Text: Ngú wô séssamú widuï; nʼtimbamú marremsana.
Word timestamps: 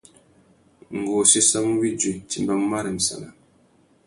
Ngú 0.95 1.11
wô 1.17 1.23
séssamú 1.31 1.71
widuï; 1.81 2.15
nʼtimbamú 2.19 2.65
marremsana. 2.71 3.29